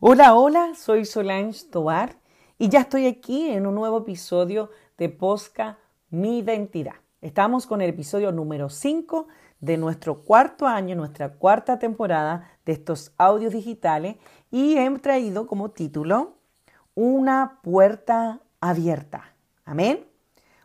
[0.00, 2.16] Hola, hola, soy Solange Tobar
[2.58, 5.78] y ya estoy aquí en un nuevo episodio de Posca
[6.08, 6.96] Mi Identidad.
[7.20, 9.28] Estamos con el episodio número 5
[9.60, 14.16] de nuestro cuarto año, nuestra cuarta temporada de estos audios digitales
[14.50, 16.34] y he traído como título
[16.96, 19.32] Una puerta abierta.
[19.64, 20.04] Amén.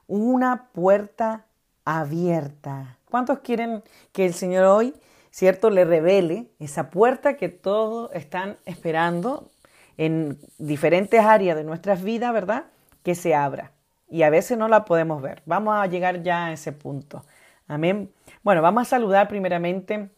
[0.07, 1.45] Una puerta
[1.83, 2.97] abierta.
[3.11, 4.95] ¿Cuántos quieren que el Señor hoy,
[5.37, 9.51] cierto, le revele esa puerta que todos están esperando
[9.97, 12.65] en diferentes áreas de nuestras vidas, ¿verdad?
[13.03, 13.73] Que se abra.
[14.09, 15.41] Y a veces no la podemos ver.
[15.45, 17.25] Vamos a llegar ya a ese punto.
[17.67, 18.11] Amén.
[18.43, 20.09] Bueno, vamos a saludar primeramente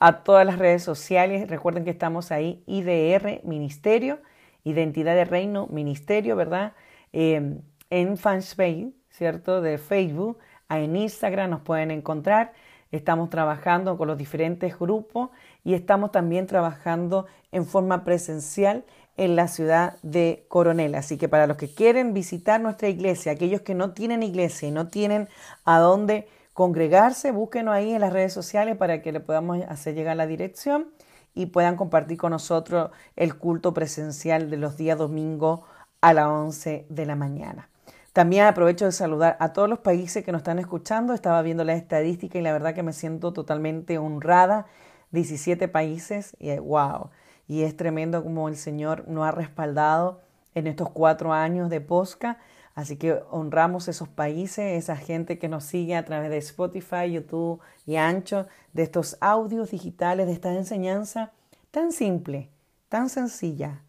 [0.00, 1.48] a todas las redes sociales.
[1.48, 4.20] Recuerden que estamos ahí, IDR Ministerio,
[4.64, 6.72] Identidad de Reino Ministerio, ¿verdad?
[7.12, 9.60] Eh, en Fanspace, ¿cierto?
[9.60, 12.52] De Facebook, en Instagram nos pueden encontrar.
[12.90, 15.30] Estamos trabajando con los diferentes grupos
[15.64, 18.84] y estamos también trabajando en forma presencial
[19.18, 20.94] en la ciudad de Coronel.
[20.94, 24.70] Así que para los que quieren visitar nuestra iglesia, aquellos que no tienen iglesia y
[24.70, 25.28] no tienen
[25.64, 30.16] a dónde congregarse, búsquenos ahí en las redes sociales para que le podamos hacer llegar
[30.16, 30.86] la dirección
[31.34, 35.64] y puedan compartir con nosotros el culto presencial de los días domingo
[36.00, 37.68] a las 11 de la mañana.
[38.12, 41.14] También aprovecho de saludar a todos los países que nos están escuchando.
[41.14, 44.66] Estaba viendo la estadística y la verdad que me siento totalmente honrada.
[45.10, 47.10] 17 países, y wow.
[47.46, 50.20] Y es tremendo como el Señor nos ha respaldado
[50.54, 52.38] en estos cuatro años de Posca.
[52.74, 57.60] Así que honramos esos países, esa gente que nos sigue a través de Spotify, YouTube
[57.86, 61.32] y Ancho, de estos audios digitales, de esta enseñanza
[61.70, 62.50] tan simple,
[62.88, 63.82] tan sencilla,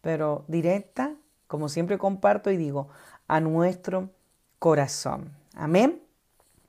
[0.00, 1.16] pero directa,
[1.46, 2.88] como siempre comparto y digo,
[3.28, 4.10] a nuestro
[4.58, 5.32] corazón.
[5.54, 6.02] Amén.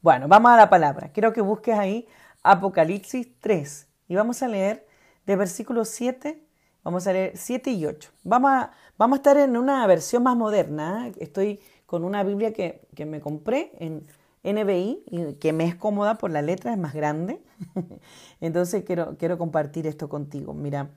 [0.02, 1.10] Bueno, vamos a la palabra.
[1.10, 2.08] Quiero que busques ahí
[2.44, 4.88] Apocalipsis 3 y vamos a leer
[5.26, 6.42] de versículos 7,
[6.84, 8.12] vamos a leer 7 y 8.
[8.24, 11.12] Vamos a Vamos a estar en una versión más moderna.
[11.20, 14.08] Estoy con una Biblia que, me compré en
[14.44, 17.40] NBI y que me es cómoda por la letra, es más grande.
[18.42, 20.56] Entonces quiero, quiero compartir esto contigo.
[20.56, 20.90] Mira,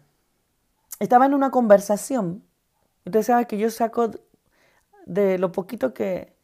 [0.98, 2.42] estaba en una conversación.
[3.04, 4.10] Entonces sabes que yo saco
[5.10, 6.34] de lo poquito que,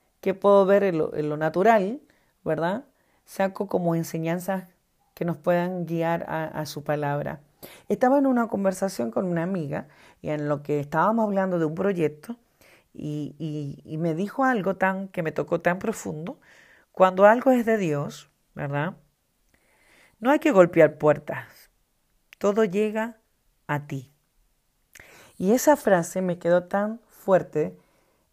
[0.40, 2.00] puedo ver en lo, natural,
[2.44, 2.84] ¿verdad?
[3.24, 4.64] Saco como enseñanzas
[5.14, 7.40] que nos puedan guiar a su palabra.
[7.88, 9.86] Estaba en una conversación con una amiga
[10.20, 12.36] y en lo que estábamos hablando de un proyecto
[12.92, 16.40] y, y, me dijo algo tan que me tocó tan profundo.
[16.92, 18.96] Cuando algo es de Dios, ¿verdad?
[20.18, 21.70] No hay que golpear puertas.
[22.38, 23.18] Todo llega
[23.66, 24.12] a ti.
[25.36, 27.76] Y esa frase me quedó tan fuerte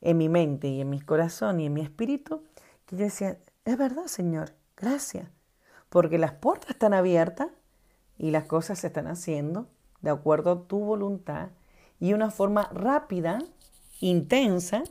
[0.04, 2.44] en mi mente y en mi corazón y en mi espíritu
[2.86, 5.30] que yo decía, es verdad, Señor, gracias,
[5.90, 7.48] porque las puertas están abiertas
[8.18, 9.68] y las cosas se están haciendo
[10.02, 11.52] de acuerdo a tu voluntad
[12.00, 13.40] y una forma rápida,
[14.02, 14.84] intensa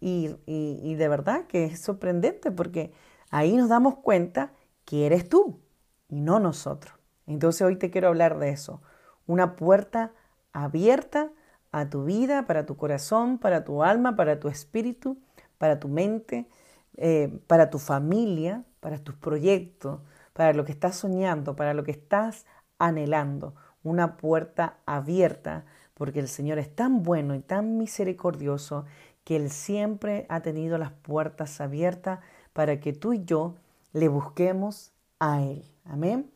[0.00, 2.92] y, y, de verdad que es sorprendente porque
[3.30, 4.52] ahí nos damos cuenta
[4.84, 5.60] que eres tú
[6.08, 6.94] y no nosotros.
[7.26, 8.80] Entonces hoy te quiero hablar de eso.
[9.26, 10.12] Una puerta
[10.52, 11.32] abierta
[11.72, 15.18] a tu vida, para tu corazón, para tu alma, para tu espíritu,
[15.58, 16.48] para tu mente,
[16.96, 20.00] eh, para tu familia, para tus proyectos,
[20.32, 22.46] para lo que estás soñando, para lo que estás
[22.78, 23.54] anhelando.
[23.82, 25.64] Una puerta abierta,
[25.94, 28.84] porque el Señor es tan bueno y tan misericordioso
[29.24, 32.20] que Él siempre ha tenido las puertas abiertas
[32.52, 33.54] para que tú y yo
[33.92, 35.64] le busquemos a Él.
[35.84, 36.30] Amén.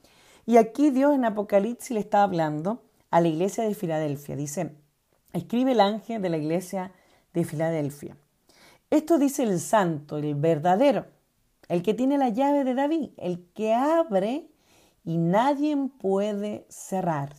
[0.46, 4.36] Y aquí Dios en Apocalipsis le está hablando a la iglesia de Filadelfia.
[4.36, 4.74] Dice,
[5.34, 6.92] escribe el ángel de la iglesia
[7.34, 8.16] de Filadelfia.
[8.88, 11.06] Esto dice el santo, el verdadero,
[11.68, 14.48] el que tiene la llave de David, el que abre
[15.04, 17.34] y nadie puede cerrar.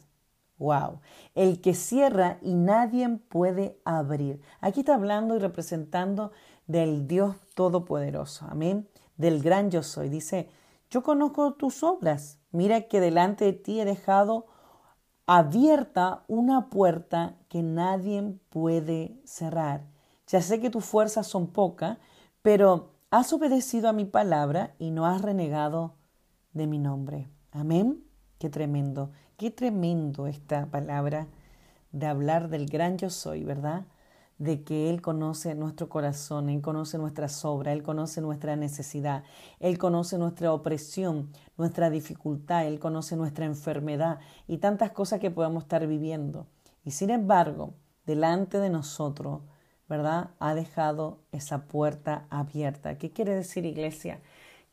[0.58, 1.02] Wow.
[1.34, 4.42] El que cierra y nadie puede abrir.
[4.62, 6.32] Aquí está hablando y representando
[6.68, 8.46] del Dios Todopoderoso.
[8.50, 8.88] Amén.
[9.18, 10.10] Del gran yo soy.
[10.10, 10.50] Dice,
[10.90, 12.40] yo conozco tus obras.
[12.52, 14.48] Mira que delante de ti he dejado
[15.28, 19.86] abierta una puerta que nadie puede cerrar.
[20.28, 21.98] Ya sé que tus fuerzas son pocas,
[22.42, 25.94] pero Has obedecido a mi palabra y no has renegado
[26.52, 27.30] de mi nombre.
[27.54, 28.04] Amén.
[28.40, 31.28] Qué tremendo, qué tremendo esta palabra
[31.94, 33.86] de hablar del gran yo soy, ¿verdad?
[34.38, 39.24] De que Él conoce nuestro corazón, Él conoce nuestra sobra, Él conoce nuestra necesidad,
[39.60, 45.64] Él conoce nuestra opresión, nuestra dificultad, Él conoce nuestra enfermedad y tantas cosas que podamos
[45.64, 46.48] estar viviendo.
[46.84, 49.42] Y sin embargo, delante de nosotros,
[49.88, 50.32] ¿verdad?
[50.40, 52.98] Ha dejado esa puerta abierta.
[52.98, 54.20] ¿Qué quiere decir, iglesia?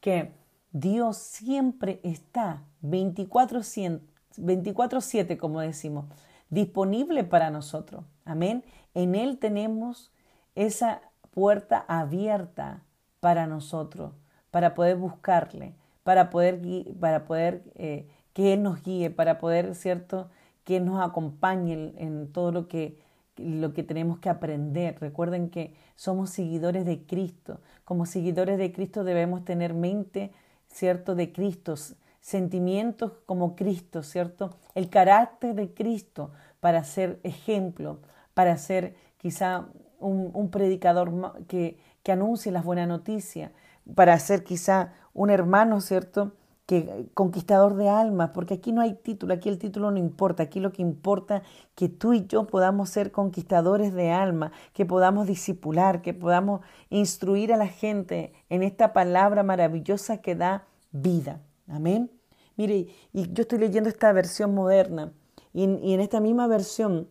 [0.01, 0.33] Que
[0.73, 4.01] Dios siempre está 24-7
[4.37, 6.07] 24/7, como decimos,
[6.51, 8.05] disponible para nosotros.
[8.25, 8.65] Amén.
[8.95, 10.13] En Él tenemos
[10.55, 11.01] esa
[11.33, 12.83] puerta abierta
[13.21, 14.13] para nosotros,
[14.51, 16.61] para poder buscarle, para poder,
[17.01, 20.31] para poder eh, que Él nos guíe, para poder, ¿cierto?,
[20.65, 22.99] que nos acompañe en, todo lo que,
[23.37, 24.97] lo que tenemos que aprender.
[25.01, 27.61] Recuerden que somos seguidores de Cristo.
[27.85, 30.33] Como seguidores de Cristo debemos tener mente,
[30.69, 31.75] ¿cierto?, de Cristo,
[32.21, 34.57] sentimientos como Cristo, ¿cierto?
[34.75, 36.31] El carácter de Cristo
[36.63, 37.99] para ser ejemplo,
[38.35, 39.67] para ser quizá
[39.99, 41.11] un, predicador
[41.49, 43.51] que, que anuncie las buenas noticias,
[43.97, 46.35] para ser quizá un hermano, ¿cierto?
[46.67, 50.61] que conquistador de almas, porque aquí no hay título, aquí el título no importa, aquí
[50.61, 51.43] lo que importa
[51.75, 56.61] que tú y yo podamos ser conquistadores de alma, que podamos disipular, que podamos
[56.91, 61.41] instruir a la gente en esta palabra maravillosa que da vida.
[61.67, 62.13] Amén.
[62.55, 65.13] Mire, y yo estoy leyendo esta versión moderna
[65.53, 67.09] y, en esta misma versión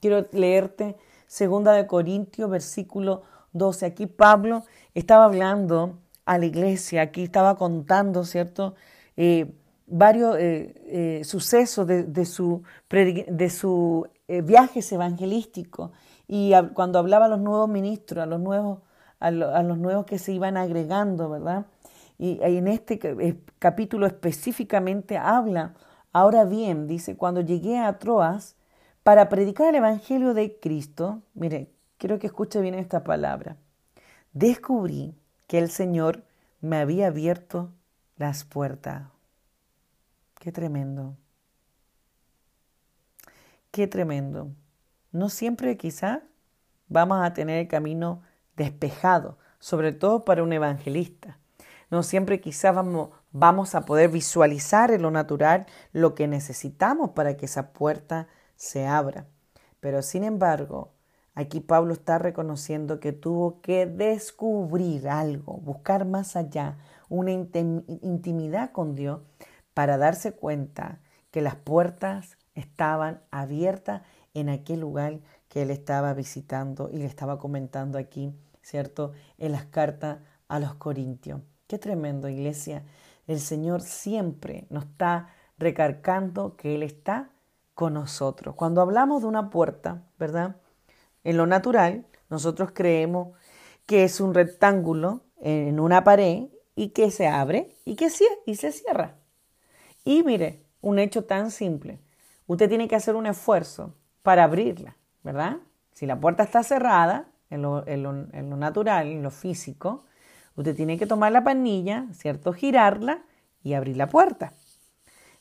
[0.00, 3.22] quiero leerte segunda de Corintios versículo
[3.52, 3.86] 12.
[3.86, 4.64] Aquí Pablo
[4.94, 8.74] estaba hablando a la iglesia, aquí estaba contando, ¿cierto?
[9.16, 9.54] Eh,
[9.86, 15.92] varios eh, eh, sucesos de, su, de su viajes evangelísticos
[16.26, 18.80] y cuando hablaba a los nuevos ministros, a los nuevos,
[19.20, 21.66] a los nuevos que se iban agregando, ¿verdad?
[22.18, 22.98] Y en este
[23.60, 25.74] capítulo específicamente habla,
[26.16, 28.56] ahora bien, dice, cuando llegué a Troas
[29.02, 33.58] para predicar el Evangelio de Cristo, mire, quiero que escuche bien esta palabra,
[34.32, 35.14] descubrí
[35.46, 36.24] que el Señor
[36.62, 37.70] me había abierto
[38.16, 39.08] las puertas.
[40.38, 41.18] Qué tremendo.
[43.70, 44.48] Qué tremendo.
[45.12, 46.22] No siempre quizá
[46.88, 48.22] vamos a tener el camino
[48.56, 51.38] despejado, sobre todo para un evangelista.
[51.90, 57.36] No siempre quizás vamos, vamos a poder visualizar en lo natural lo que necesitamos para
[57.36, 59.26] que esa puerta se abra.
[59.80, 60.92] Pero sin embargo,
[61.34, 66.78] aquí Pablo está reconociendo que tuvo que descubrir algo, buscar más allá,
[67.08, 69.20] una intimidad con Dios
[69.74, 71.00] para darse cuenta
[71.30, 75.18] que las puertas estaban abiertas en aquel lugar
[75.48, 79.12] que él estaba visitando y le estaba comentando aquí, ¿cierto?
[79.36, 80.18] En las cartas
[80.48, 81.42] a los Corintios.
[81.66, 82.84] Qué tremendo, iglesia.
[83.26, 87.30] El Señor siempre nos está recargando que Él está
[87.74, 88.54] con nosotros.
[88.54, 90.56] Cuando hablamos de una puerta, ¿verdad?
[91.24, 93.36] En lo natural, nosotros creemos
[93.84, 96.44] que es un rectángulo en una pared
[96.74, 98.08] y que se abre y que
[98.46, 99.16] y se cierra.
[100.04, 102.00] Y mire, un hecho tan simple.
[102.46, 105.58] Usted tiene que hacer un esfuerzo para abrirla, ¿verdad?
[105.92, 110.04] Si la puerta está cerrada, en lo, en lo natural, en lo físico,
[110.56, 112.52] Usted tiene que tomar la panilla, ¿cierto?
[112.52, 113.22] Girarla
[113.62, 114.54] y abrir la puerta.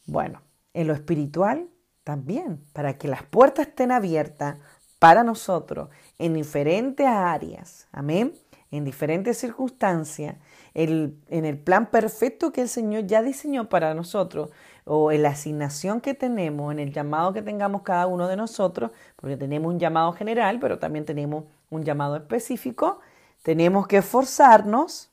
[0.06, 0.42] Bueno,
[0.74, 1.68] en lo espiritual
[2.04, 4.58] también, para que las puertas estén abiertas
[5.00, 5.90] para nosotros
[6.20, 8.34] en diferentes áreas, amén,
[8.72, 10.36] en diferentes circunstancias,
[10.74, 14.50] en el plan perfecto que el Señor ya diseñó para nosotros,
[14.84, 18.92] o en la asignación que tenemos, en el llamado que tengamos cada uno de nosotros,
[19.16, 23.00] porque tenemos un llamado general, pero también tenemos un llamado específico,
[23.46, 25.12] tenemos que esforzarnos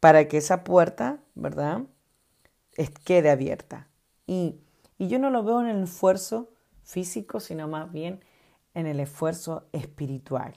[0.00, 1.82] para que esa puerta, ¿verdad?,
[3.04, 3.88] quede abierta.
[4.26, 4.58] Y,
[4.98, 6.48] yo no lo veo en el esfuerzo
[6.82, 8.24] físico, sino más bien
[8.72, 10.54] en el esfuerzo espiritual,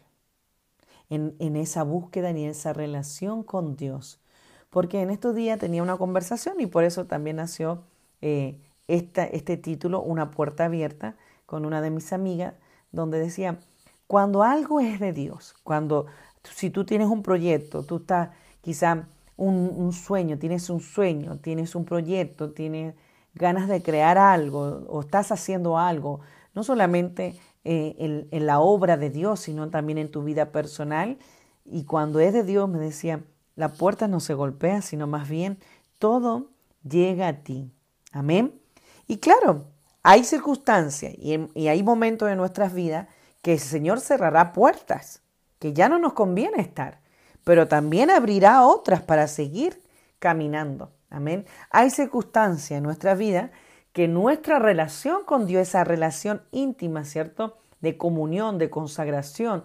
[1.10, 4.22] en, esa búsqueda y en esa relación con Dios.
[4.70, 7.84] Porque en estos días tenía una conversación y por eso también nació
[8.22, 12.54] eh, este título, Una puerta abierta, con una de mis amigas,
[12.94, 13.60] donde decía,
[14.08, 16.06] cuando algo es de Dios, cuando
[16.54, 18.30] si tú tienes un proyecto, tú estás
[18.62, 22.96] quizá un, sueño, tienes un sueño, tienes un proyecto, tienes
[23.34, 26.22] ganas de crear algo o estás haciendo algo,
[26.54, 31.18] no solamente eh, en, la obra de Dios, sino también en tu vida personal.
[31.66, 33.24] Y cuando es de Dios, me decía,
[33.56, 35.60] la puerta no se golpea, sino más bien
[36.00, 36.52] todo
[36.88, 37.72] llega a ti.
[38.12, 38.60] Amén.
[39.08, 39.66] Y claro,
[40.02, 43.08] hay circunstancias y, y hay momentos en nuestras vidas
[43.42, 45.25] que el Señor cerrará puertas
[45.66, 47.00] que ya no nos conviene estar,
[47.44, 49.82] pero también abrirá otras para seguir
[50.20, 50.92] caminando.
[51.10, 51.48] Amén.
[51.72, 53.50] Hay circunstancias en nuestra vida
[53.92, 57.58] que nuestra relación con Dios, esa relación íntima, ¿cierto?
[57.82, 59.64] De comunión, de consagración,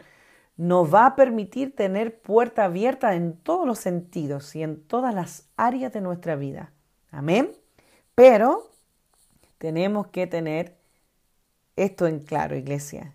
[0.57, 5.51] nos va a permitir tener puerta abierta en todos los sentidos y en todas las
[5.59, 6.73] áreas de nuestra vida.
[7.11, 7.53] Amén.
[8.15, 8.71] Pero
[9.59, 10.79] tenemos que tener
[11.77, 13.13] esto en claro, iglesia.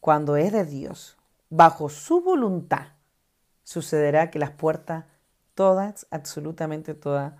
[0.00, 1.16] Cuando es de Dios,
[1.56, 2.88] bajo su voluntad,
[3.62, 5.04] sucederá que las puertas,
[5.54, 7.34] todas, absolutamente todas,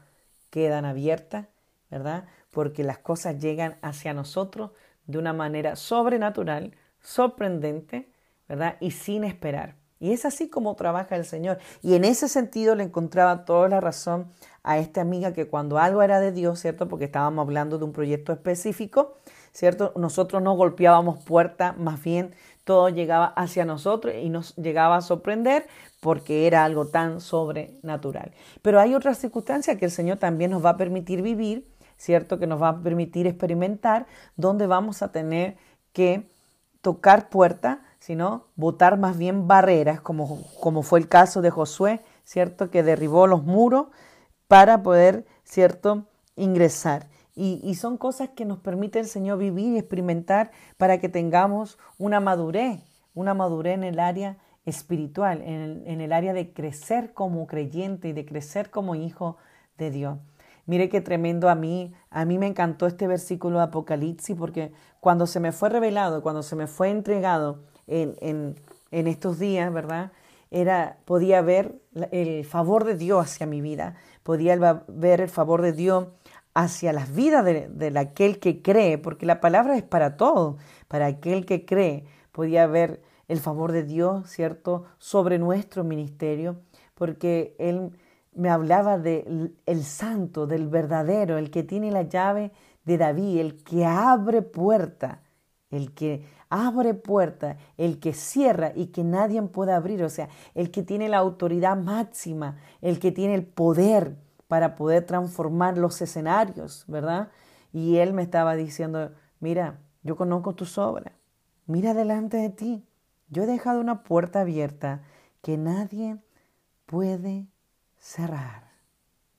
[0.51, 1.49] quedan abiertas,
[1.91, 2.25] ¿verdad?
[2.53, 4.71] porque las cosas llegan hacia nosotros
[5.07, 8.13] de una manera sobrenatural, sorprendente,
[8.49, 8.77] ¿verdad?
[8.79, 9.75] Y sin esperar.
[9.99, 11.59] Y es así como trabaja el Señor.
[11.83, 14.31] Y en ese sentido le encontraba toda la razón
[14.63, 16.87] a esta amiga que cuando algo era de Dios, ¿cierto?
[16.87, 19.19] Porque estábamos hablando de un proyecto específico,
[19.55, 19.93] ¿cierto?
[19.97, 22.35] Nosotros no golpeábamos puerta, más bien
[22.65, 25.67] todo llegaba hacia nosotros y nos llegaba a sorprender
[26.01, 28.33] porque era algo tan sobrenatural.
[28.63, 32.39] Pero hay otras circunstancias que el Señor también nos va a permitir vivir, ¿cierto?
[32.39, 34.07] Que nos va a permitir experimentar,
[34.37, 35.57] donde vamos a tener
[35.93, 36.27] que
[36.81, 42.71] tocar puerta, sino botar más bien barreras, como, como fue el caso de Josué, ¿cierto?
[42.71, 43.87] Que derribó los muros
[44.49, 46.07] para poder, ¿cierto?,
[46.37, 47.07] ingresar.
[47.37, 52.21] Y, son cosas que nos permite el Señor vivir y experimentar para que tengamos una
[52.21, 52.81] madurez,
[53.13, 58.09] una madurez en el área espiritual, en el, en el área de crecer como creyente
[58.09, 59.37] y de crecer como hijo
[59.79, 60.19] de Dios.
[60.67, 65.27] Mire qué tremendo a mí, a mí me encantó este versículo de Apocalipsis porque cuando
[65.27, 68.55] se me fue revelado, cuando se me fue entregado en, en,
[68.91, 70.13] en estos días, ¿verdad?
[70.51, 71.81] Era, podía ver
[72.13, 76.07] el favor de Dios hacia mi vida, podía ver el favor de Dios
[76.55, 80.57] hacia las vidas de, aquel que cree, porque la palabra es para todo,
[80.89, 86.61] para aquel que cree, podía ver el favor de Dios, ¿cierto?, sobre nuestro ministerio,
[86.95, 87.91] porque Él
[88.35, 92.53] me hablaba del el santo, del verdadero, el que tiene la llave
[92.85, 95.23] de David, el que abre puerta,
[95.71, 100.71] el que abre puerta, el que cierra y que nadie puede abrir, o sea, el
[100.71, 104.17] que tiene la autoridad máxima, el que tiene el poder,
[104.49, 107.31] para poder transformar los escenarios, ¿verdad?
[107.73, 111.15] Y él me estaba diciendo, mira, yo conozco tus obras,
[111.67, 112.87] mira delante de ti,
[113.29, 115.03] yo he dejado una puerta abierta
[115.43, 116.19] que nadie
[116.87, 117.47] puede
[117.99, 118.73] cerrar.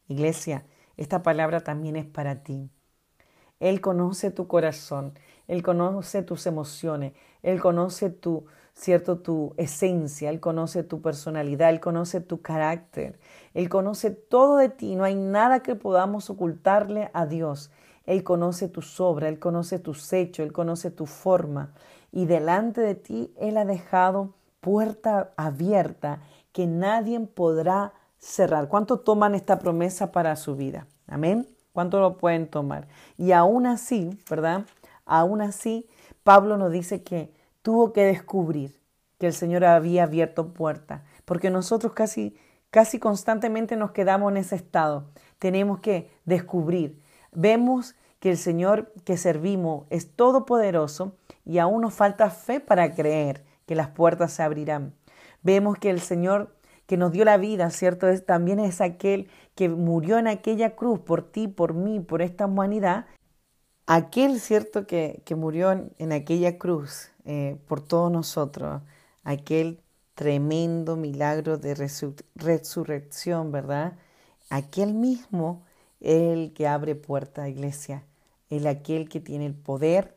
[0.08, 0.66] Iglesia,
[0.98, 2.72] esta palabra también es para ti.
[3.60, 10.40] Él conoce tu corazón, Él conoce tus emociones, Él conoce tu, cierto, tu esencia, Él
[10.40, 13.20] conoce tu personalidad, Él conoce tu carácter,
[13.54, 17.72] Él conoce todo de ti, no hay nada que podamos ocultarle a Dios.
[18.06, 21.74] Él conoce tu obras, Él conoce tus hechos, Él conoce tu forma.
[22.12, 26.20] Y delante de ti Él ha dejado puerta abierta
[26.52, 28.68] que nadie podrá cerrar.
[28.68, 30.88] ¿Cuánto toman esta promesa para su vida?
[31.08, 31.48] Amén.
[31.74, 32.88] ¿Cuánto lo pueden tomar?
[33.18, 34.66] Y aún así, ¿verdad?
[35.06, 35.88] Aún así,
[36.24, 37.34] Pablo nos dice que
[37.66, 38.80] tuvo que descubrir
[39.18, 42.38] que el Señor había abierto puertas, porque nosotros casi,
[42.70, 45.10] casi constantemente nos quedamos en ese estado.
[45.40, 47.02] Tenemos que descubrir.
[47.32, 53.44] Vemos que el Señor que servimos es todopoderoso y aún nos falta fe para creer
[53.66, 54.94] que las puertas se abrirán.
[55.42, 56.56] Vemos que el Señor
[56.86, 58.08] que nos dio la vida, ¿cierto?
[58.08, 62.46] Es, también es aquel que murió en aquella cruz por ti, por mí, por esta
[62.46, 63.08] humanidad.
[63.88, 64.88] Aquel, ¿cierto?
[64.88, 68.82] Que, que murió en aquella cruz eh, por todos nosotros,
[69.24, 69.82] aquel
[70.14, 71.76] tremendo milagro de
[72.36, 73.94] resurrección, ¿verdad?
[74.50, 75.64] Aquel mismo,
[76.00, 78.04] el que abre puerta, iglesia,
[78.50, 80.16] el aquel que tiene el poder,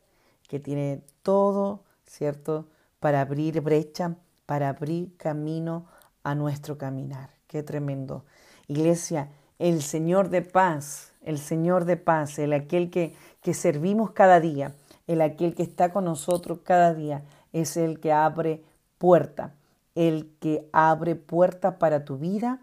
[0.48, 2.68] que tiene todo, ¿cierto?
[3.00, 5.86] Para abrir brecha, para abrir camino
[6.22, 7.30] a nuestro caminar.
[7.46, 8.24] Qué tremendo.
[8.66, 14.40] Iglesia, el Señor de paz, el Señor de paz, el aquel que, que servimos cada
[14.40, 14.74] día,
[15.06, 18.62] el aquel que está con nosotros cada día, es el que abre
[18.98, 19.54] puerta,
[19.94, 22.60] el que abre puerta para tu vida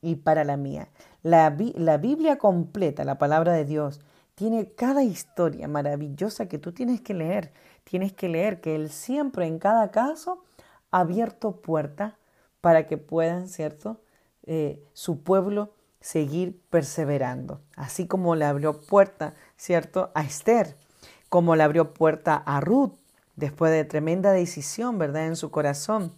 [0.00, 0.88] y para la mía.
[1.22, 4.00] La, la Biblia completa, la palabra de Dios,
[4.34, 7.52] tiene cada historia maravillosa que tú tienes que leer.
[7.82, 10.44] Tienes que leer que Él siempre en cada caso
[10.92, 12.16] ha abierto puerta
[12.60, 14.00] para que puedan, ¿cierto?
[14.44, 17.60] Eh, su pueblo seguir perseverando.
[17.74, 20.10] Así como le abrió puerta, ¿cierto?
[20.14, 20.76] A Esther
[21.28, 22.92] como le abrió puerta a Ruth
[23.36, 25.26] después de tremenda decisión, ¿verdad?
[25.26, 26.12] En su corazón.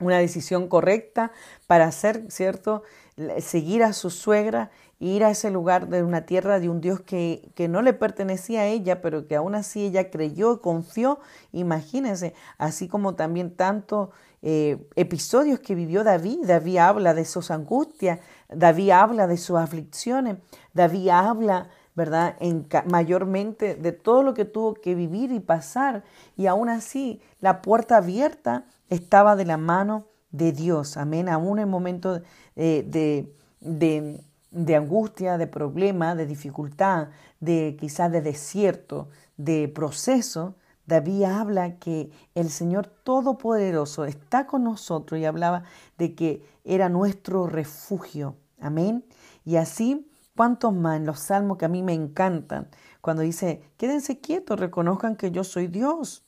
[0.00, 1.32] Una decisión correcta
[1.66, 2.82] para hacer, ¿cierto?
[3.38, 7.50] Seguir a su suegra ir a ese lugar de una tierra de un Dios que,
[7.56, 11.18] que, no le pertenecía a ella, pero que aún así ella creyó, confió.
[11.50, 14.10] Imagínense, así como también tantos
[14.42, 16.44] eh, episodios que vivió David.
[16.44, 20.36] David habla de sus angustias, David habla de sus aflicciones,
[20.72, 22.36] David habla ¿verdad?
[22.40, 26.04] En, mayormente de todo lo que tuvo que vivir y pasar.
[26.36, 30.96] Y aún así, la puerta abierta estaba de la mano de Dios.
[30.96, 31.28] Amén.
[31.28, 32.22] Aún en momentos
[32.56, 32.82] de,
[33.60, 37.08] de, de, angustia, de problema, de dificultad,
[37.40, 40.56] de quizás de desierto, de proceso,
[40.86, 45.64] David habla que el Señor Todopoderoso está con nosotros y hablaba
[45.96, 48.36] de que era nuestro refugio.
[48.60, 49.04] Amén.
[49.44, 52.68] Y así ¿Cuántos más en los salmos que a mí me encantan?
[53.00, 56.24] Cuando dice, quédense quietos, reconozcan que yo soy Dios.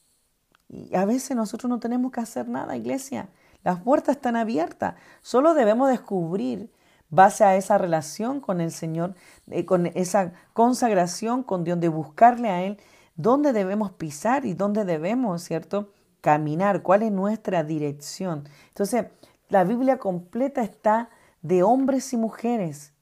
[0.69, 3.31] Y a veces nosotros no tenemos que hacer nada, iglesia.
[3.63, 4.97] Las puertas están abiertas.
[5.23, 6.71] Solo debemos descubrir,
[7.09, 9.15] base a esa relación con el Señor,
[9.51, 12.79] eh, con esa consagración con Dios, de buscarle a Él,
[13.17, 15.93] dónde debemos pisar y dónde debemos, ¿cierto?
[16.21, 18.49] Caminar, cuál es nuestra dirección.
[18.69, 19.07] Entonces,
[19.49, 21.11] la Biblia completa está
[21.43, 22.94] de hombres y mujeres,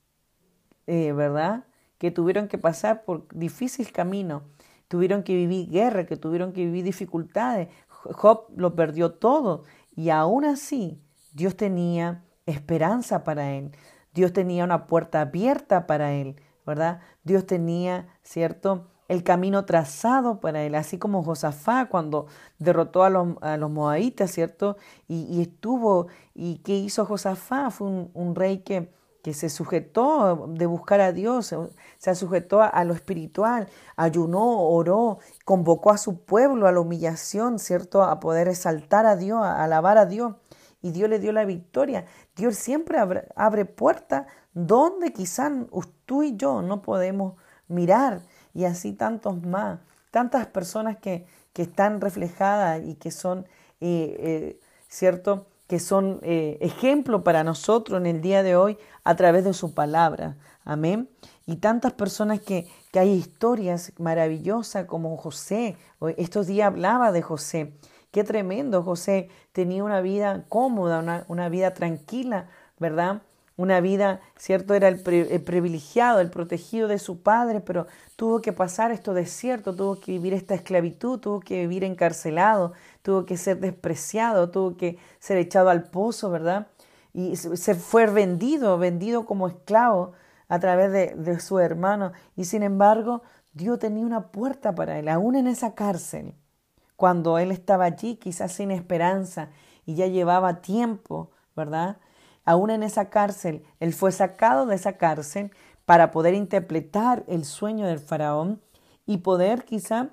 [0.86, 1.64] eh, ¿verdad?
[1.98, 4.42] Que tuvieron que pasar por difícil camino,
[4.88, 7.68] tuvieron que vivir guerra, que tuvieron que vivir dificultades.
[7.88, 11.00] Job lo perdió todo y aún así
[11.32, 13.70] Dios tenía esperanza para él.
[14.12, 16.36] Dios tenía una puerta abierta para él,
[16.66, 17.00] ¿verdad?
[17.24, 18.92] Dios tenía, ¿cierto?
[19.12, 24.30] el camino trazado para él, así como Josafá cuando derrotó a los, a los moabitas,
[24.30, 24.78] ¿cierto?
[25.06, 27.70] Y, estuvo, ¿y qué hizo Josafá?
[27.70, 28.90] Fue un, rey que,
[29.22, 31.54] que, se sujetó de buscar a Dios,
[31.98, 38.02] se sujetó a, lo espiritual, ayunó, oró, convocó a su pueblo a la humillación, ¿cierto?
[38.02, 40.34] A poder exaltar a Dios, a alabar a Dios.
[40.80, 42.06] Y Dios le dio la victoria.
[42.34, 45.52] Dios siempre abre, abre puertas donde quizás
[46.06, 47.34] tú y yo no podemos
[47.68, 48.22] mirar
[48.54, 53.46] y así tantos más, tantas personas que, que están reflejadas y que son,
[53.80, 55.46] eh, eh, ¿cierto?
[55.66, 59.74] Que son eh, ejemplo para nosotros en el día de hoy a través de su
[59.74, 60.36] palabra.
[60.64, 61.08] Amén.
[61.46, 65.76] Y tantas personas que, que hay historias maravillosas como José.
[66.16, 67.74] Estos días hablaba de José.
[68.10, 68.82] Qué tremendo.
[68.82, 73.22] José tenía una vida cómoda, una, una vida tranquila, ¿verdad?
[73.56, 74.74] Una vida, ¿cierto?
[74.74, 80.00] Era el, privilegiado, el protegido de su padre, pero tuvo que pasar esto desierto, tuvo
[80.00, 85.36] que vivir esta esclavitud, tuvo que vivir encarcelado, tuvo que ser despreciado, tuvo que ser
[85.36, 86.68] echado al pozo, ¿verdad?
[87.12, 90.12] Y se fue vendido, vendido como esclavo
[90.48, 92.12] a través de, de su hermano.
[92.36, 93.22] Y sin embargo,
[93.52, 96.34] Dios tenía una puerta para él, aún en esa cárcel.
[96.96, 99.50] Cuando él estaba allí, quizás sin esperanza,
[99.84, 101.98] y ya llevaba tiempo, ¿verdad?
[102.44, 105.52] Aún en esa cárcel, él fue sacado de esa cárcel
[105.84, 108.60] para poder interpretar el sueño del faraón
[109.06, 110.10] y poder quizá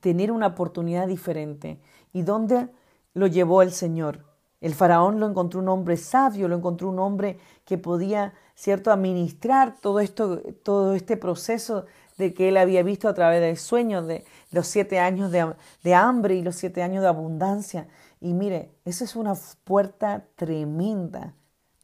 [0.00, 1.80] tener una oportunidad diferente.
[2.12, 2.68] ¿Y dónde
[3.14, 4.24] lo llevó el Señor?
[4.60, 9.76] El faraón lo encontró un hombre sabio, lo encontró un hombre que podía, cierto, administrar
[9.80, 14.24] todo esto, todo este proceso de que él había visto a través del sueño de
[14.52, 17.88] los siete años de, de hambre y los siete años de abundancia.
[18.20, 21.34] Y mire, esa es una puerta tremenda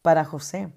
[0.03, 0.73] para José,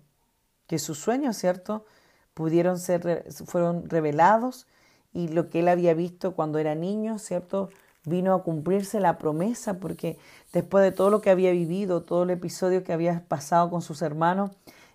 [0.68, 1.86] que sus sueños, ¿cierto?,
[2.34, 4.68] pudieron ser, fueron revelados
[5.14, 7.70] y lo que él había visto cuando era niño, ¿cierto?,
[8.06, 10.18] vino a cumplirse la promesa, porque
[10.54, 14.02] después de todo lo que había vivido, todo el episodio que había pasado con sus
[14.02, 14.52] hermanos,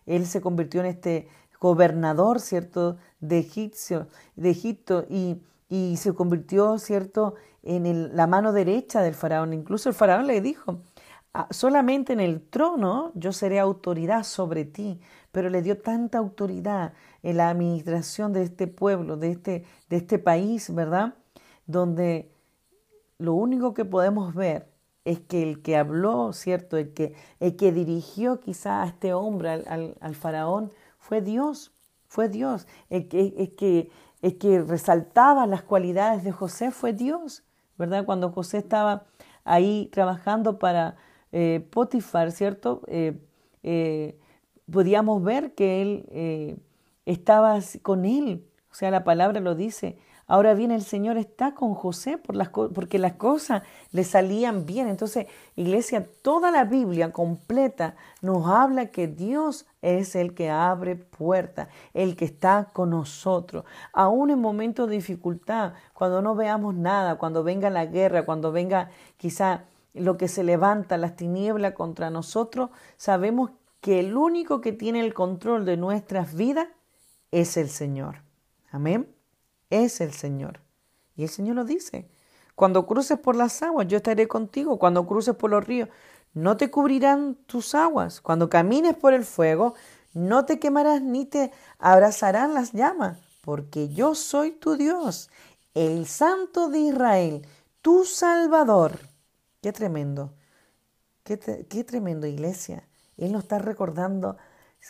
[0.06, 1.28] él se convirtió en este
[1.60, 3.46] gobernador, ¿cierto?, de,
[4.36, 5.42] de Egipto y,
[5.96, 9.52] se convirtió, ¿cierto?, en la mano derecha del faraón.
[9.52, 10.80] Incluso el faraón le dijo,
[11.50, 15.00] solamente en el trono yo seré autoridad sobre ti,
[15.32, 20.18] pero le dio tanta autoridad en la administración de este pueblo, de este, de este
[20.18, 21.14] país, ¿verdad?
[21.66, 22.30] Donde
[23.18, 24.68] lo único que podemos ver
[25.04, 26.76] es que el que habló, ¿cierto?
[26.76, 31.72] El que, el que dirigió quizá a este hombre, al, faraón, fue Dios,
[32.08, 32.66] fue Dios.
[32.90, 33.90] El que, que,
[34.22, 37.44] el que resaltaba las cualidades de José fue Dios,
[37.78, 38.04] ¿verdad?
[38.04, 39.06] Cuando José estaba
[39.44, 40.96] ahí trabajando para,
[41.38, 42.80] eh, Potifar, ¿cierto?
[42.86, 43.12] Eh,
[43.62, 44.18] eh,
[44.72, 46.62] podíamos ver que él
[47.04, 49.98] estaba con él, o sea, la palabra lo dice.
[50.26, 54.88] Ahora bien, el Señor está con José porque las cosas le salían bien.
[54.88, 61.68] Entonces, iglesia, toda la Biblia completa nos habla que Dios es el que abre puertas,
[61.92, 63.64] el que está con nosotros.
[63.92, 68.88] Aún en momentos de dificultad, cuando no veamos nada, cuando venga la guerra, cuando venga
[69.18, 69.64] quizá
[69.98, 75.14] lo que se levanta, las tinieblas contra nosotros, sabemos que el único que tiene el
[75.14, 76.68] control de nuestras vidas
[77.30, 78.22] es el Señor.
[78.70, 79.08] Amén.
[79.70, 80.60] Es el Señor.
[81.16, 82.08] Y el Señor lo dice.
[82.54, 84.78] Cuando cruces por las aguas, yo estaré contigo.
[84.78, 85.88] Cuando cruces por los ríos,
[86.32, 88.20] no te cubrirán tus aguas.
[88.20, 89.74] Cuando camines por el fuego,
[90.12, 95.30] no te quemarás ni te abrazarán las llamas, porque yo soy tu Dios,
[95.74, 97.46] el Santo de Israel,
[97.82, 98.98] tu Salvador.
[99.66, 100.32] Qué tremendo,
[101.24, 101.36] qué,
[101.84, 102.86] tremendo iglesia.
[103.16, 104.36] Él nos está recordando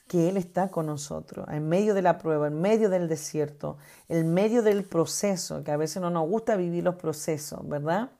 [0.06, 3.78] que Él está con nosotros, en medio de la prueba, en medio del desierto,
[4.10, 8.10] en medio del proceso, que a veces no nos gusta vivir los procesos, ¿verdad?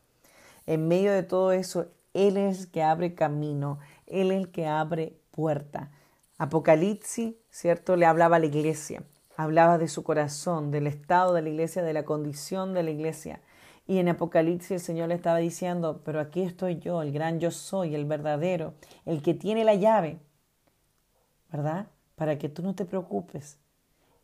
[0.65, 4.67] En medio de todo eso, Él es el que abre camino, Él es el que
[4.67, 5.91] abre puerta.
[6.39, 7.97] Apocalipsis, ¿cierto?
[7.97, 9.03] Le hablaba a la iglesia.
[9.37, 13.43] hablaba de su corazón, del estado de la iglesia, de la condición de la iglesia.
[13.87, 17.51] Y en Apocalipsis el Señor le estaba diciendo, pero aquí estoy yo, el gran yo
[17.53, 20.19] soy, el verdadero, el que tiene la llave,
[21.53, 21.87] ¿verdad?
[22.17, 23.59] Para que tú no te preocupes,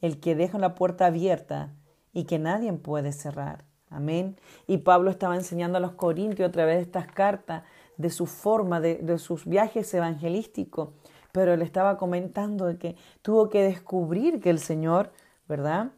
[0.01, 1.73] el que deja la puerta abierta
[2.13, 3.65] y que nadie puede cerrar.
[3.89, 4.37] Amén.
[4.67, 7.63] Y Pablo estaba enseñando a los corintios a través de estas cartas
[7.99, 10.89] de su forma, de, de sus viajes evangelísticos,
[11.31, 15.13] pero él estaba comentando que tuvo que descubrir que el Señor,
[15.47, 15.93] ¿verdad?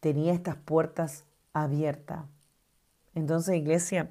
[0.00, 2.24] Tenía estas puertas abiertas.
[3.14, 4.10] Entonces, iglesia,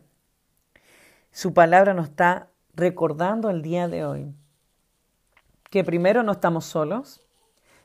[1.31, 4.33] su palabra nos está recordando el día de hoy
[5.69, 7.21] que primero no estamos solos,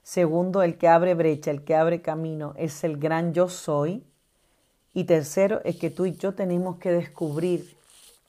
[0.03, 4.05] segundo, el que abre brecha, el que abre camino es el gran yo soy,
[4.95, 7.77] y tercero es que tú y yo tenemos que descubrir,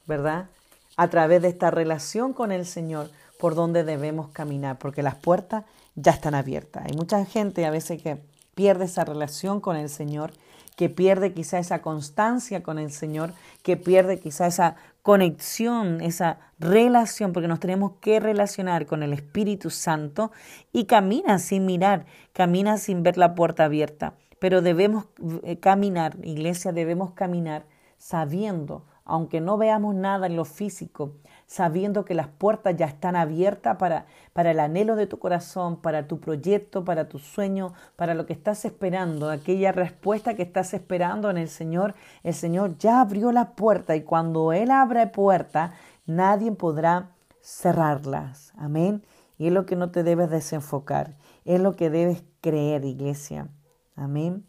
[0.08, 0.50] ¿verdad?
[0.98, 5.66] A través de esta relación con el Señor, por donde debemos caminar, porque las puertas
[5.94, 6.84] ya están abiertas.
[6.86, 8.18] Hay mucha gente a veces que
[8.56, 10.32] pierde esa relación con el Señor,
[10.76, 13.34] que pierde quizá esa constancia con el Señor,
[13.64, 19.70] que pierde quizá esa conexión, esa relación, porque nos tenemos que relacionar con el Espíritu
[19.70, 20.32] Santo
[20.74, 24.16] y camina sin mirar, camina sin ver la puerta abierta.
[24.40, 25.06] Pero debemos
[25.44, 27.66] eh, caminar, iglesia, debemos caminar
[27.98, 31.14] sabiendo, aunque no veamos nada en lo físico,
[31.48, 36.08] sabiendo que las puertas ya están abiertas para, para el anhelo de tu corazón, para
[36.08, 41.30] tu proyecto, para tu sueño, para lo que estás esperando, aquella respuesta que estás esperando
[41.30, 41.94] en el Señor.
[42.24, 45.74] El Señor ya abrió la puerta y cuando Él abre puerta,
[46.06, 48.52] nadie podrá cerrarlas.
[48.58, 49.04] Amén.
[49.38, 53.50] Y es lo que no te debes desenfocar, es lo que debes creer, iglesia.
[53.96, 54.46] Amén.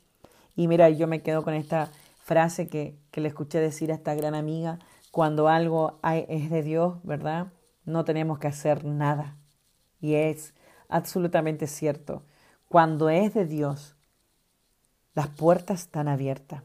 [0.55, 1.91] Y mira, yo me quedo con esta
[2.23, 4.79] frase que, que le escuché decir a esta gran amiga
[5.11, 7.49] cuando algo es de Dios, ¿verdad?
[7.85, 9.37] No tenemos que hacer nada.
[10.01, 10.55] Y es
[10.88, 12.23] absolutamente cierto.
[12.69, 13.97] Cuando es de Dios,
[15.14, 16.62] las puertas están abiertas.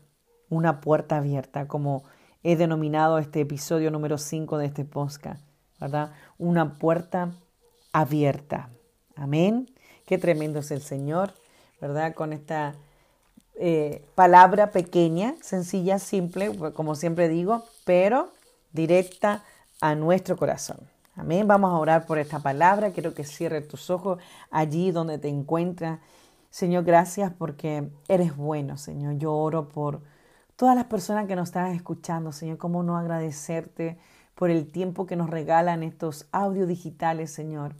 [0.49, 2.03] Una puerta abierta, como
[2.43, 5.41] he denominado este episodio número 5 de este podcast,
[5.79, 6.11] ¿verdad?
[6.37, 7.31] Una puerta
[7.93, 8.69] abierta.
[9.15, 9.69] Amén.
[10.05, 11.33] Qué tremendo es el Señor,
[11.79, 12.13] ¿verdad?
[12.13, 12.75] Con esta
[13.55, 18.31] eh, palabra pequeña, sencilla, simple, como siempre digo, pero
[18.71, 19.43] directa
[19.81, 20.77] a nuestro corazón.
[21.17, 21.45] Amén.
[21.45, 22.91] Vamos a orar por esta palabra.
[22.91, 24.17] Quiero que cierres tus ojos
[24.49, 25.99] allí donde te encuentras.
[26.49, 29.17] Señor, gracias porque eres bueno, Señor.
[29.17, 29.99] Yo oro por
[30.55, 32.57] todas las personas que nos están escuchando, Señor.
[32.57, 33.97] ¿Cómo no agradecerte
[34.35, 37.75] por el tiempo que nos regalan estos audios digitales, Señor,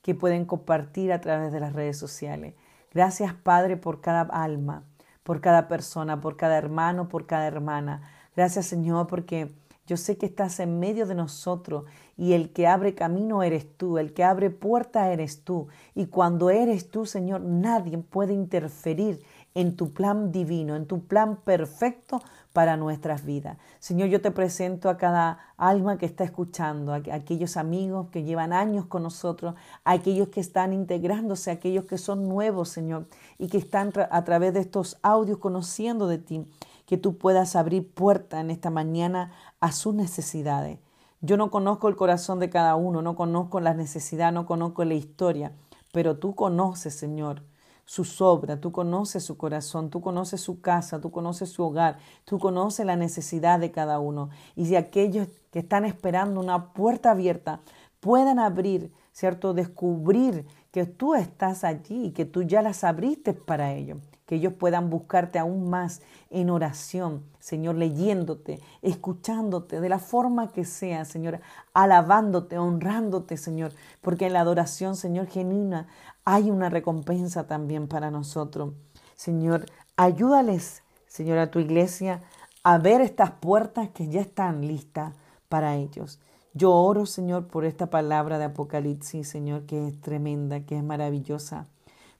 [0.00, 2.54] que pueden compartir a través de las redes sociales?
[2.94, 4.84] Gracias, Padre, por cada alma,
[5.24, 8.12] por cada persona, por cada hermano, por cada hermana.
[8.36, 9.54] Gracias, Señor, porque
[9.86, 11.84] yo sé que estás en medio de nosotros
[12.18, 15.68] y el que abre camino eres tú, el que abre puerta eres tú.
[15.94, 19.22] Y cuando eres tú, Señor, nadie puede interferir
[19.54, 22.20] en tu plan divino, en tu plan perfecto
[22.52, 23.56] para nuestras vidas.
[23.78, 28.52] Señor, yo te presento a cada alma que está escuchando, a aquellos amigos que llevan
[28.52, 33.06] años con nosotros, a aquellos que están integrándose, a aquellos que son nuevos, Señor,
[33.38, 36.46] y que están a través de estos audios conociendo de ti
[36.86, 40.78] que tú puedas abrir puerta en esta mañana a sus necesidades.
[41.20, 44.94] Yo no conozco el corazón de cada uno, no conozco las necesidades, no conozco la
[44.94, 45.52] historia,
[45.92, 47.42] pero tú conoces, Señor,
[47.84, 52.38] su obras, tú conoces su corazón, tú conoces su casa, tú conoces su hogar, tú
[52.38, 54.30] conoces la necesidad de cada uno.
[54.54, 57.60] Y si aquellos que están esperando una puerta abierta
[58.00, 59.54] puedan abrir, ¿cierto?
[59.54, 64.90] Descubrir que tú estás allí que tú ya las abriste para ellos que ellos puedan
[64.90, 71.40] buscarte aún más en oración, Señor, leyéndote, escuchándote de la forma que sea, Señor,
[71.72, 75.86] alabándote, honrándote, Señor, porque en la adoración, Señor, genuina,
[76.24, 78.74] hay una recompensa también para nosotros.
[79.14, 82.22] Señor, ayúdales, Señor, a tu iglesia
[82.64, 85.14] a ver estas puertas que ya están listas
[85.48, 86.18] para ellos.
[86.52, 91.68] Yo oro, Señor, por esta palabra de Apocalipsis, Señor, que es tremenda, que es maravillosa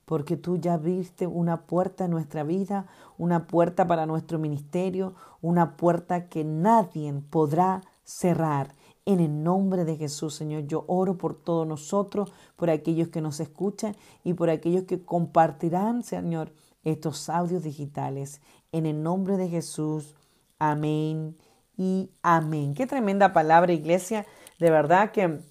[0.07, 5.75] porque tú ya viste una puerta en nuestra vida, una puerta para nuestro ministerio, una
[5.75, 8.73] puerta que nadie podrá cerrar.
[9.05, 13.41] En el nombre de Jesús, Señor, yo oro por todos nosotros, por aquellos que nos
[13.41, 16.53] escuchan y por aquellos que compartirán, Señor,
[16.85, 18.39] estos audios digitales.
[18.71, 20.15] En el nombre de Jesús,
[20.57, 21.35] amén
[21.75, 22.75] y amén.
[22.75, 24.25] Qué tremenda palabra, iglesia.
[24.57, 25.41] De verdad que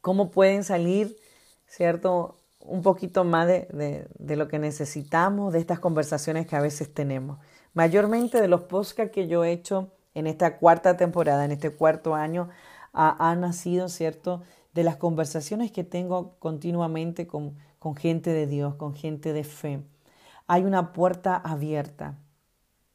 [0.00, 1.16] cómo pueden salir,
[1.66, 2.36] ¿cierto?
[2.60, 7.38] Un poquito más de, lo que necesitamos, de estas conversaciones que a veces tenemos.
[7.74, 12.14] Mayormente de los podcasts que yo he hecho en esta cuarta temporada, en este cuarto
[12.14, 12.48] año,
[12.92, 14.42] ha, nacido, ¿cierto?,
[14.74, 19.82] de las conversaciones que tengo continuamente con, con gente de Dios, con gente de fe.
[20.46, 22.18] hay una puerta abierta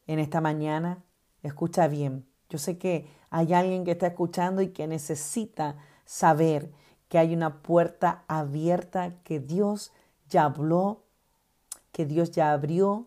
[0.06, 1.04] en esta mañana.
[1.42, 2.26] Escucha bien.
[2.48, 6.70] Yo sé que hay alguien que está escuchando y que necesita saber
[7.08, 9.92] que hay una puerta abierta que Dios
[10.28, 11.02] ya habló,
[11.92, 13.06] que Dios ya abrió,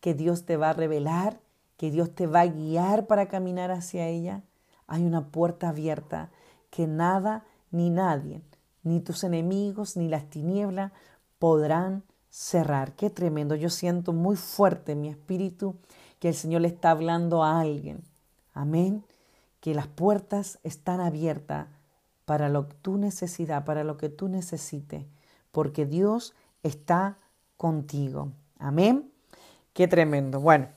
[0.00, 1.40] que Dios te va a revelar,
[1.76, 4.42] que Dios te va a guiar para caminar hacia ella.
[4.86, 6.30] Hay una puerta abierta
[6.70, 8.42] que nada ni nadie,
[8.82, 10.92] ni tus enemigos, ni las tinieblas
[11.38, 12.92] podrán cerrar.
[12.94, 13.54] Qué tremendo.
[13.54, 15.76] Yo siento muy fuerte en mi espíritu
[16.18, 18.02] que el Señor le está hablando a alguien.
[18.54, 19.04] Amén.
[19.60, 21.66] Que las puertas están abiertas
[22.32, 25.04] para lo que tú necesitas, para lo que tú necesites,
[25.50, 27.18] porque Dios está
[27.58, 28.32] contigo.
[28.58, 29.12] Amén.
[29.74, 30.40] Qué tremendo.
[30.40, 30.68] Bueno,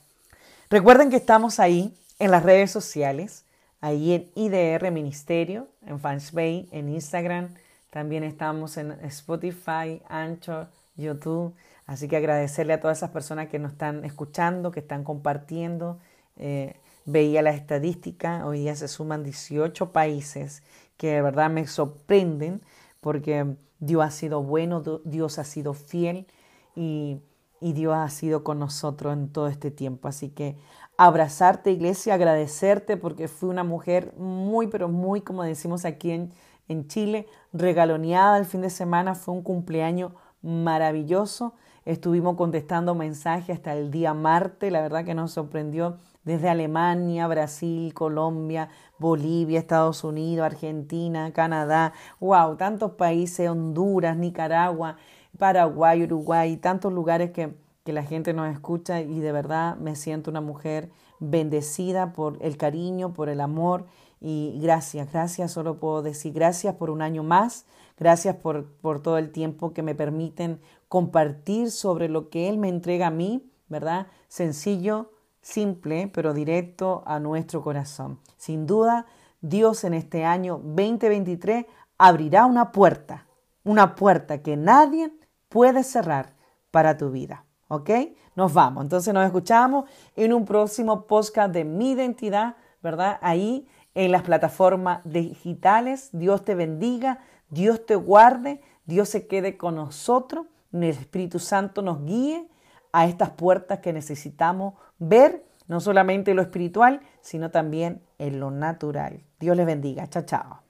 [0.69, 3.45] recuerden que estamos ahí en las redes sociales,
[3.79, 7.53] ahí en IDR Ministerio, en Fansbay, en Instagram.
[7.89, 11.55] También estamos en Spotify, Anchor, YouTube.
[11.85, 15.99] Así que agradecerle a todas esas personas que nos están escuchando, que están compartiendo.
[16.35, 20.63] Eh, veía la estadística, hoy día se suman 18 países
[20.97, 22.61] que de verdad me sorprenden
[23.01, 26.27] porque Dios ha sido bueno, Dios ha sido fiel
[26.75, 27.19] y,
[27.59, 30.07] y Dios ha sido con nosotros en todo este tiempo.
[30.07, 30.57] Así que
[30.97, 36.31] abrazarte, iglesia, agradecerte porque fui una mujer muy, pero muy, como decimos aquí en,
[36.67, 39.15] en Chile, regaloneada el fin de semana.
[39.15, 41.53] Fue un cumpleaños maravilloso.
[41.85, 47.93] Estuvimos contestando mensajes hasta el día martes, la verdad que nos sorprendió desde Alemania, Brasil,
[47.93, 54.97] Colombia, Bolivia, Estados Unidos, Argentina, Canadá, wow, tantos países, Honduras, Nicaragua,
[55.37, 60.31] Paraguay, Uruguay, tantos lugares que, que la gente nos escucha y de verdad me siento
[60.31, 63.85] una mujer bendecida por el cariño, por el amor
[64.19, 67.65] y gracias, gracias, solo puedo decir gracias por un año más,
[67.97, 72.69] gracias por, por todo el tiempo que me permiten compartir sobre lo que Él me
[72.69, 74.07] entrega a mí, ¿verdad?
[74.27, 75.11] Sencillo,
[75.45, 78.19] simple, pero directo a nuestro corazón.
[78.35, 79.05] Sin duda,
[79.41, 81.67] Dios en este año 2023
[81.99, 83.27] abrirá una puerta,
[83.63, 85.13] una puerta que nadie
[85.47, 86.33] puede cerrar
[86.71, 87.45] para tu vida.
[87.67, 87.91] ¿Ok?
[88.35, 88.83] Nos vamos.
[88.83, 93.19] Entonces nos escuchamos en un próximo podcast de mi identidad, ¿verdad?
[93.21, 96.09] Ahí en las plataformas digitales.
[96.11, 102.03] Dios te bendiga, Dios te guarde, Dios se quede con nosotros, el Espíritu Santo nos
[102.03, 102.49] guíe
[102.95, 109.21] a estas puertas que necesitamos ver, no solamente lo espiritual, sino también en lo natural.
[109.37, 110.07] Dios les bendiga.
[110.07, 110.64] Chao, chao.